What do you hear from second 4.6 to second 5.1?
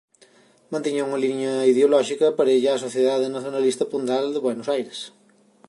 Aires.